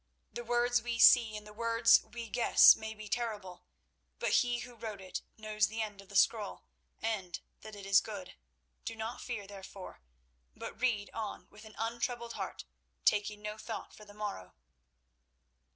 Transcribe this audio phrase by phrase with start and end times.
[0.33, 3.65] The words we see and the words we guess may be terrible,
[4.17, 6.63] but He who wrote it knows the end of the scroll,
[7.03, 8.33] and that it is good.
[8.83, 10.01] Do not fear, therefore,
[10.55, 12.65] but read on with an untroubled heart,
[13.05, 14.55] taking no thought for the morrow."